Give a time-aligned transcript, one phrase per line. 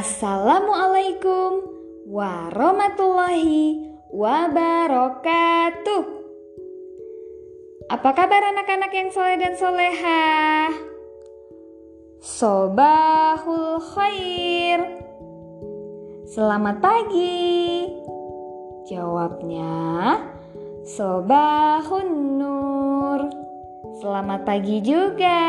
[0.00, 1.60] Assalamualaikum
[2.08, 6.02] warahmatullahi wabarakatuh.
[7.92, 10.72] Apa kabar anak-anak yang soleh dan soleha?
[12.16, 15.04] Sobahul khair.
[16.32, 17.84] Selamat pagi.
[18.88, 20.16] Jawabnya
[20.80, 22.08] Sobahun
[22.40, 23.28] nur.
[24.00, 25.44] Selamat pagi juga.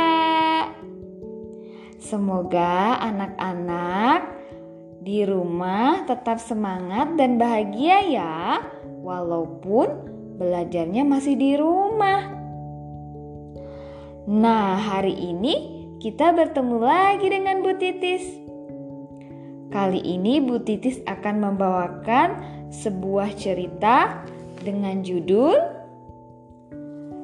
[2.03, 4.40] Semoga anak-anak
[5.01, 8.61] di rumah tetap semangat dan bahagia ya,
[9.01, 9.89] walaupun
[10.37, 12.29] belajarnya masih di rumah.
[14.29, 18.21] Nah, hari ini kita bertemu lagi dengan Bu Titis.
[19.73, 22.29] Kali ini Bu Titis akan membawakan
[22.69, 24.21] sebuah cerita
[24.61, 25.57] dengan judul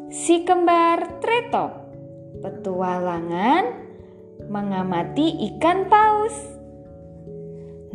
[0.09, 1.69] Si Kembar Treto,
[2.41, 3.85] Petualangan
[4.49, 6.56] mengamati ikan paus.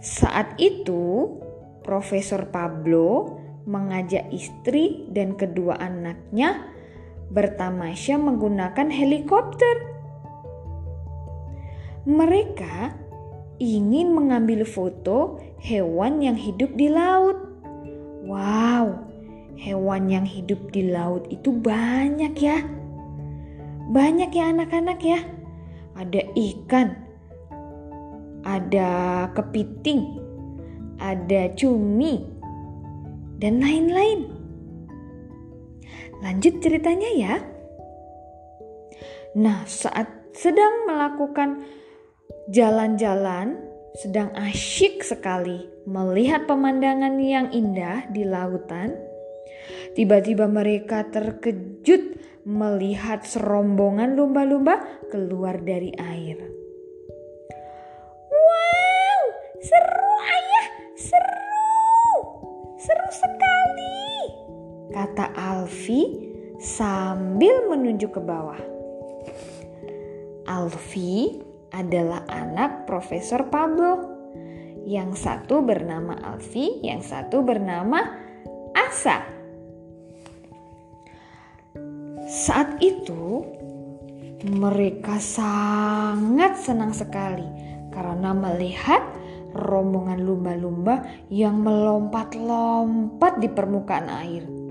[0.00, 1.28] Saat itu,
[1.84, 6.68] Profesor Pablo mengajak istri dan kedua anaknya
[7.32, 9.96] bertamasya menggunakan helikopter.
[12.04, 12.92] Mereka
[13.56, 17.40] ingin mengambil foto hewan yang hidup di laut.
[18.24, 19.08] Wow,
[19.56, 22.60] hewan yang hidup di laut itu banyak ya.
[23.88, 25.20] Banyak ya anak-anak ya.
[25.96, 26.88] Ada ikan,
[28.44, 28.90] ada
[29.32, 30.20] kepiting,
[31.00, 32.33] ada cumi,
[33.44, 34.24] dan lain-lain.
[36.24, 37.34] Lanjut ceritanya ya.
[39.36, 41.60] Nah, saat sedang melakukan
[42.48, 43.60] jalan-jalan,
[44.00, 48.96] sedang asyik sekali melihat pemandangan yang indah di lautan,
[49.92, 52.16] tiba-tiba mereka terkejut
[52.48, 54.80] melihat serombongan lumba-lumba
[55.12, 56.40] keluar dari air.
[58.32, 59.20] Wow,
[59.60, 60.53] seru ayah!
[64.94, 66.06] Kata Alfi
[66.62, 68.62] sambil menunjuk ke bawah.
[70.46, 71.42] Alfi
[71.74, 74.14] adalah anak Profesor Pablo.
[74.86, 78.04] Yang satu bernama Alfi, yang satu bernama
[78.76, 79.18] Asa.
[82.28, 83.42] Saat itu,
[84.44, 87.48] mereka sangat senang sekali
[87.90, 89.00] karena melihat
[89.56, 91.00] rombongan lumba-lumba
[91.32, 94.63] yang melompat-lompat di permukaan air.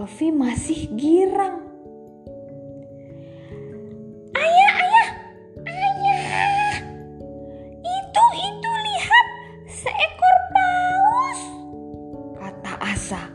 [0.00, 1.60] Alfi masih girang.
[4.32, 5.08] Ayah, ayah,
[5.68, 6.76] ayah,
[7.84, 9.26] itu, itu lihat
[9.68, 11.40] seekor paus,
[12.32, 13.28] kata Asa.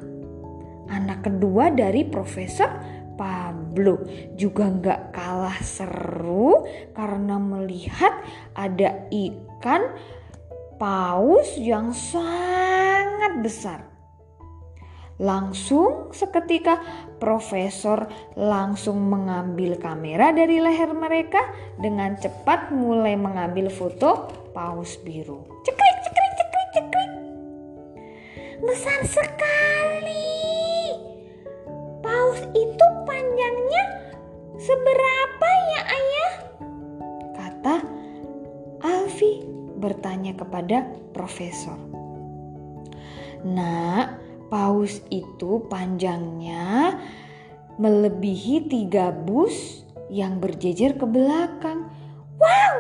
[0.90, 2.82] Anak kedua dari Profesor
[3.14, 4.02] Pablo
[4.34, 6.66] juga nggak kalah seru
[6.98, 8.26] karena melihat
[8.58, 9.86] ada ikan
[10.82, 13.85] paus yang sangat besar.
[15.16, 16.84] Langsung seketika
[17.24, 21.40] profesor langsung mengambil kamera dari leher mereka
[21.80, 25.48] dengan cepat mulai mengambil foto paus biru.
[25.64, 27.12] Cekrik, cekrik, cekrik, cekrik.
[28.60, 30.36] Besar sekali.
[32.04, 33.84] Paus itu panjangnya
[34.60, 36.34] seberapa ya ayah?
[37.40, 37.76] Kata
[38.84, 39.48] Alfi
[39.80, 40.84] bertanya kepada
[41.16, 41.80] profesor.
[43.48, 46.98] Nah, paus itu panjangnya
[47.82, 51.90] melebihi tiga bus yang berjejer ke belakang.
[52.38, 52.76] Wow,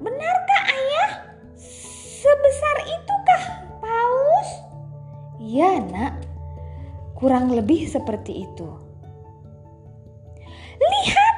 [0.00, 1.10] benarkah ayah?
[2.20, 3.42] Sebesar itukah
[3.82, 4.50] paus?
[5.40, 6.30] Ya nak,
[7.20, 8.68] Kurang lebih seperti itu.
[10.80, 11.34] Lihat,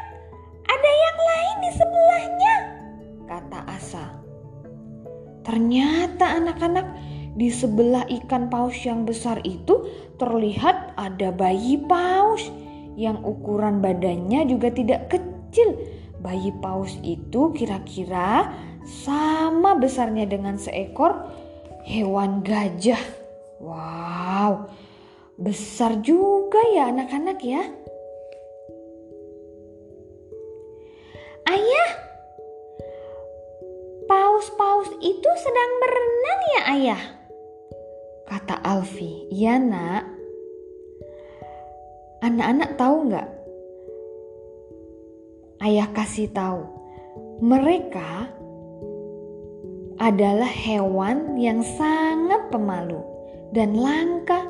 [0.70, 2.54] ada yang lain di sebelahnya,
[3.26, 4.06] kata Asa.
[5.42, 6.86] Ternyata anak-anak
[7.42, 9.82] di sebelah ikan paus yang besar itu
[10.14, 12.54] terlihat ada bayi paus
[12.94, 15.74] yang ukuran badannya juga tidak kecil.
[16.22, 18.54] Bayi paus itu kira-kira
[18.86, 21.18] sama besarnya dengan seekor
[21.82, 23.02] hewan gajah.
[23.58, 24.70] Wow,
[25.34, 27.62] besar juga ya anak-anak ya.
[31.50, 31.90] Ayah,
[34.06, 37.21] paus-paus itu sedang berenang ya ayah?
[38.32, 40.08] Kata Alfi, iya nak.
[42.24, 43.28] Anak-anak tahu nggak?
[45.60, 46.64] Ayah kasih tahu,
[47.44, 48.32] mereka
[50.00, 53.04] adalah hewan yang sangat pemalu
[53.52, 54.48] dan langka.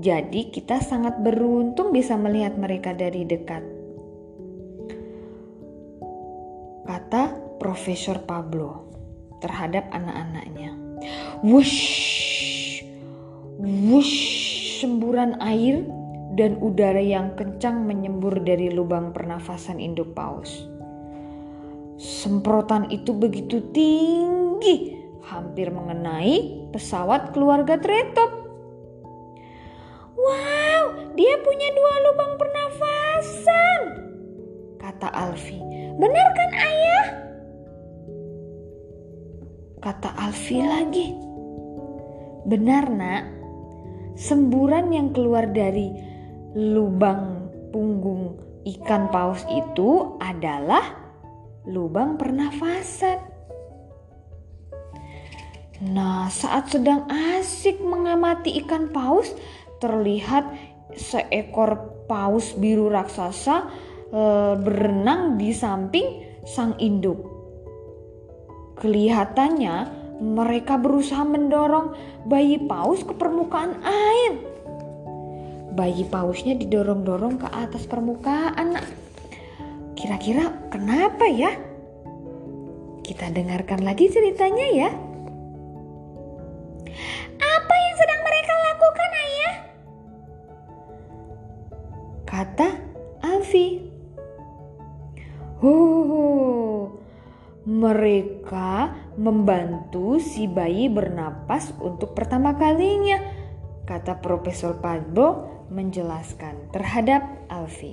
[0.00, 3.80] Jadi kita sangat beruntung bisa melihat mereka dari dekat.
[7.10, 8.86] kata Profesor Pablo
[9.42, 10.78] terhadap anak-anaknya.
[11.42, 12.29] Wush,
[13.60, 14.16] wush,
[14.80, 15.84] semburan air
[16.34, 20.64] dan udara yang kencang menyembur dari lubang pernafasan induk paus.
[22.00, 24.96] Semprotan itu begitu tinggi,
[25.28, 28.30] hampir mengenai pesawat keluarga Tretop.
[30.16, 33.80] Wow, dia punya dua lubang pernafasan,
[34.80, 35.60] kata Alfi.
[36.00, 37.06] Benar kan ayah?
[39.80, 41.08] Kata Alfi lagi.
[42.48, 43.39] Benar nak,
[44.20, 45.88] semburan yang keluar dari
[46.52, 48.36] lubang punggung
[48.68, 50.84] ikan paus itu adalah
[51.64, 53.16] lubang pernafasan.
[55.80, 59.32] Nah, saat sedang asik mengamati ikan paus,
[59.80, 60.44] terlihat
[60.92, 63.72] seekor paus biru raksasa
[64.12, 64.22] e,
[64.60, 67.24] berenang di samping sang induk.
[68.76, 71.96] Kelihatannya mereka berusaha mendorong
[72.28, 74.32] bayi paus ke permukaan air.
[75.72, 78.76] Bayi pausnya didorong-dorong ke atas permukaan.
[79.96, 81.56] Kira-kira kenapa ya?
[83.00, 84.90] Kita dengarkan lagi ceritanya ya.
[87.40, 89.54] Apa yang sedang mereka lakukan, Ayah?
[92.28, 92.68] Kata
[93.24, 93.68] Alfi.
[95.60, 96.88] Huh,
[97.64, 103.20] mereka membantu si bayi bernapas untuk pertama kalinya,
[103.84, 107.20] kata Profesor Pablo menjelaskan terhadap
[107.52, 107.92] Alfi.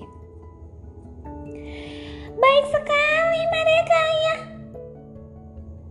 [2.38, 4.38] Baik sekali mereka ya,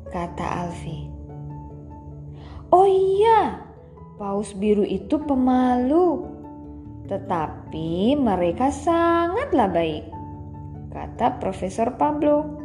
[0.08, 1.12] kata Alfi.
[2.72, 3.60] Oh iya,
[4.16, 6.32] paus biru itu pemalu,
[7.12, 10.16] tetapi mereka sangatlah baik
[10.96, 12.55] kata Profesor Pablo.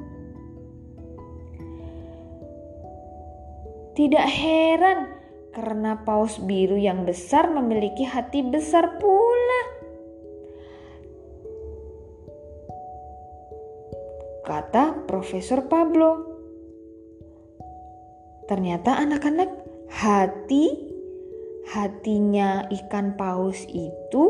[3.91, 4.99] Tidak heran
[5.51, 9.61] karena paus biru yang besar memiliki hati besar pula.
[14.47, 16.31] Kata Profesor Pablo.
[18.47, 19.49] Ternyata anak-anak
[19.91, 20.91] hati
[21.71, 24.23] hatinya ikan paus itu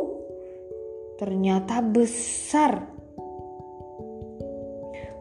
[1.18, 2.86] ternyata besar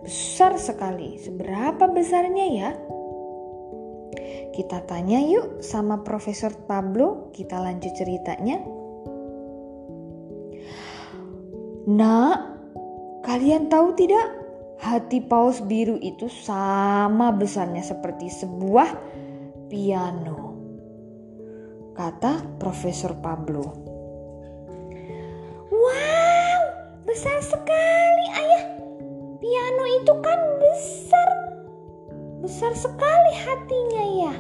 [0.01, 1.21] besar sekali.
[1.21, 2.71] Seberapa besarnya ya?
[4.51, 8.59] Kita tanya yuk sama Profesor Pablo, kita lanjut ceritanya.
[11.87, 12.35] Nah,
[13.23, 14.27] kalian tahu tidak?
[14.81, 18.89] Hati paus biru itu sama besarnya seperti sebuah
[19.71, 20.57] piano.
[21.95, 23.65] Kata Profesor Pablo.
[25.71, 26.61] Wow,
[27.07, 28.65] besar sekali ayah.
[29.39, 31.50] Piano itu kan besar.
[32.41, 34.35] Besar sekali hatinya ya.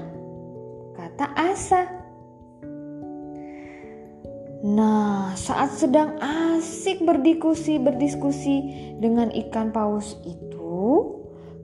[0.96, 1.82] Kata Asa.
[4.60, 8.56] Nah, saat sedang asik berdiskusi berdiskusi
[9.00, 11.16] dengan ikan paus itu,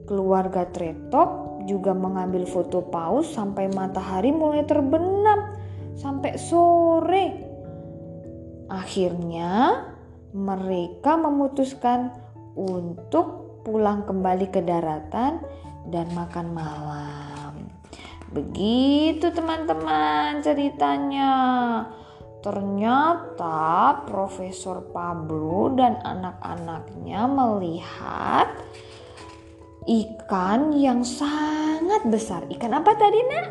[0.09, 5.57] keluarga Tretop juga mengambil foto paus sampai matahari mulai terbenam
[5.97, 7.25] sampai sore.
[8.69, 9.85] Akhirnya,
[10.33, 12.13] mereka memutuskan
[12.57, 15.43] untuk pulang kembali ke daratan
[15.87, 17.53] dan makan malam.
[18.31, 21.35] Begitu teman-teman ceritanya.
[22.43, 28.47] Ternyata Profesor Pablo dan anak-anaknya melihat
[29.87, 32.43] ikan yang sangat besar.
[32.51, 33.47] Ikan apa tadi, Nak?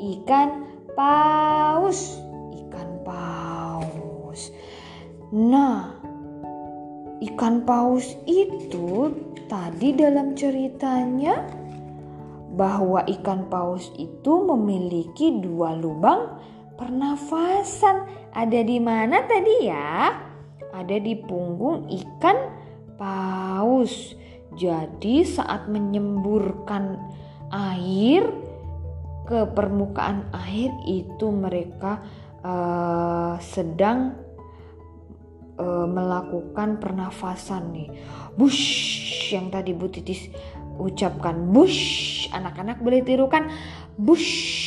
[0.00, 0.48] Ikan
[0.96, 2.16] paus.
[2.56, 4.48] Ikan paus.
[5.30, 5.99] Nah,
[7.20, 9.12] ikan paus itu
[9.52, 11.44] tadi dalam ceritanya
[12.56, 16.40] bahwa ikan paus itu memiliki dua lubang
[16.80, 18.08] pernafasan.
[18.32, 20.16] Ada di mana tadi ya?
[20.72, 22.38] Ada di punggung ikan
[22.96, 24.16] paus.
[24.56, 26.98] Jadi saat menyemburkan
[27.52, 28.26] air
[29.28, 32.02] ke permukaan air itu mereka
[32.42, 34.18] uh, sedang
[35.60, 37.88] uh, melakukan pernafasan nih.
[38.34, 38.64] Bush
[39.30, 40.32] yang tadi Bu Titis
[40.80, 42.26] ucapkan bush.
[42.32, 43.52] Anak-anak boleh tirukan
[44.00, 44.58] bush.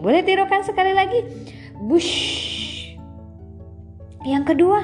[0.00, 1.24] boleh tirukan sekali lagi
[1.80, 2.12] bush.
[4.20, 4.78] Yang kedua,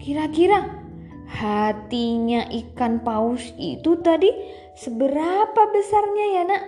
[0.00, 0.80] kira-kira
[1.28, 4.32] hatinya ikan paus itu tadi
[4.72, 6.64] seberapa besarnya ya nak?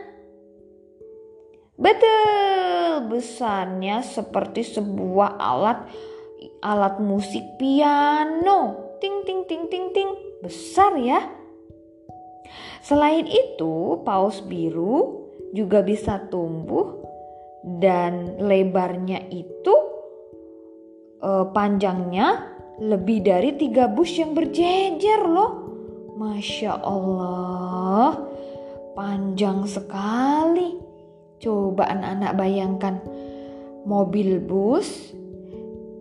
[1.76, 5.88] Betul, besarnya seperti sebuah alat
[6.60, 8.92] alat musik piano.
[9.00, 10.10] Ting ting ting ting ting.
[10.40, 11.20] Besar ya.
[12.84, 17.02] Selain itu, paus biru juga bisa tumbuh
[17.66, 19.74] dan lebarnya itu
[21.18, 25.52] eh, panjangnya lebih dari tiga bus yang berjejer loh.
[26.16, 28.16] Masya Allah,
[28.96, 30.78] panjang sekali.
[31.36, 32.94] Coba anak-anak bayangkan
[33.84, 35.15] mobil bus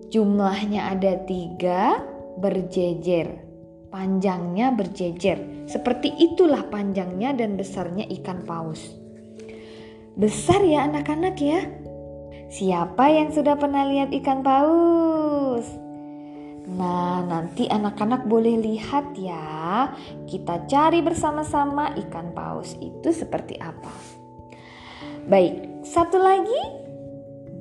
[0.09, 2.01] jumlahnya ada tiga
[2.37, 3.41] berjejer.
[3.89, 5.69] Panjangnya berjejer.
[5.71, 8.91] Seperti itulah panjangnya dan besarnya ikan paus.
[10.19, 11.63] Besar ya anak-anak ya.
[12.51, 15.65] Siapa yang sudah pernah lihat ikan paus?
[16.65, 19.93] Nah, nanti anak-anak boleh lihat ya.
[20.27, 23.93] Kita cari bersama-sama ikan paus itu seperti apa.
[25.25, 26.84] Baik, satu lagi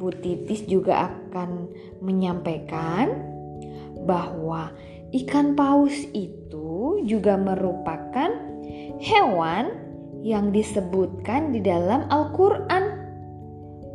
[0.05, 1.73] Bu Titis juga akan
[2.05, 3.25] menyampaikan
[4.05, 4.69] bahwa
[5.17, 8.29] ikan paus itu juga merupakan
[9.01, 9.73] hewan
[10.21, 13.01] yang disebutkan di dalam Al-Qur'an.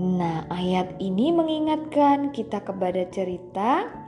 [0.00, 3.99] Nah, ayat ini mengingatkan kita kepada cerita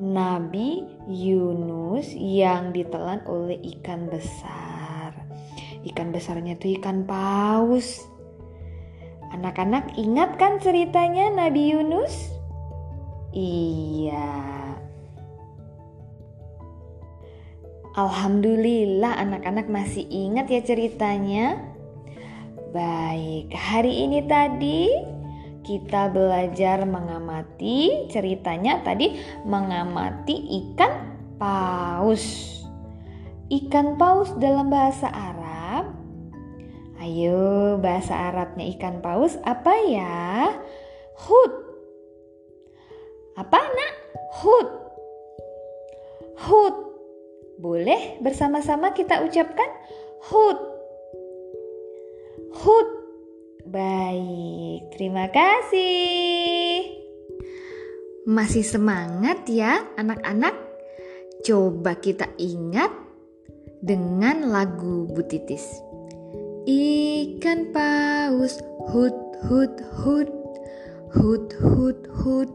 [0.00, 5.12] Nabi Yunus yang ditelan oleh ikan besar.
[5.82, 8.00] Ikan besarnya itu ikan paus.
[9.32, 12.32] Anak-anak ingat kan ceritanya Nabi Yunus?
[13.32, 14.52] Iya.
[17.92, 21.60] Alhamdulillah anak-anak masih ingat ya ceritanya.
[22.72, 24.88] Baik, hari ini tadi
[25.62, 32.58] kita belajar mengamati ceritanya tadi mengamati ikan paus.
[33.50, 35.94] Ikan paus dalam bahasa Arab.
[37.02, 40.54] Ayo, bahasa Arabnya ikan paus apa ya?
[41.26, 41.52] Hud.
[43.34, 43.92] Apa nak?
[44.42, 44.68] Hud.
[46.46, 46.74] Hud
[47.62, 49.70] boleh bersama-sama kita ucapkan
[50.30, 50.58] hud.
[52.62, 53.01] Hud.
[53.72, 56.92] Baik, terima kasih.
[58.28, 60.52] Masih semangat ya anak-anak?
[61.40, 62.92] Coba kita ingat
[63.80, 65.64] dengan lagu Butitis.
[66.68, 68.60] Ikan paus
[68.92, 69.16] hud
[69.48, 69.72] hud
[70.04, 70.28] hud
[71.16, 72.52] hud hud hud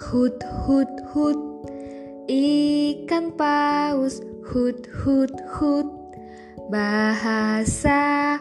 [0.00, 1.40] hud hud hud
[2.32, 5.88] Ikan paus hut hut hut
[6.72, 8.40] Bahasa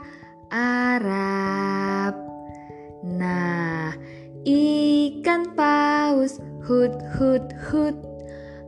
[0.53, 2.13] Arab.
[3.05, 3.93] Nah
[4.45, 7.97] ikan paus hut hut hut.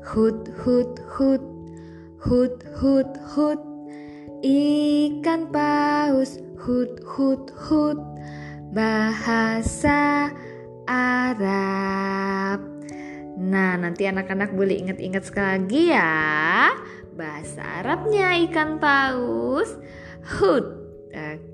[0.02, 1.44] Hut hut hut.
[2.22, 3.62] Hut hut hut.
[4.46, 8.00] Ikan paus hut hut hut.
[8.72, 10.32] Bahasa
[10.88, 12.62] Arab.
[13.42, 16.70] Nah, nanti anak-anak boleh ingat-ingat sekali lagi ya.
[17.18, 19.76] Bahasa Arabnya ikan paus
[20.38, 20.66] hut.
[21.12, 21.51] Oke,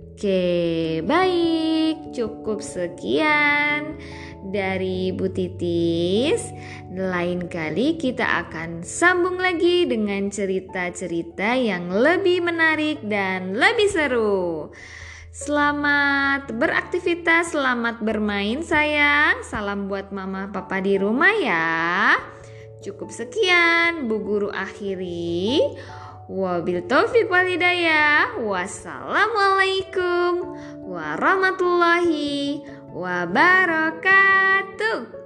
[1.06, 2.16] baik.
[2.16, 4.02] Cukup sekian
[4.50, 6.42] dari Bu Titis.
[6.90, 14.74] Lain kali kita akan sambung lagi dengan cerita-cerita yang lebih menarik dan lebih seru.
[15.30, 19.46] Selamat beraktivitas, selamat bermain sayang.
[19.46, 22.18] Salam buat mama papa di rumah ya.
[22.82, 25.62] Cukup sekian Bu Guru akhiri.
[26.28, 28.44] Wabil taufik walidayah.
[28.44, 35.17] Wassalamualaikum warahmatullahi wabarakatuh.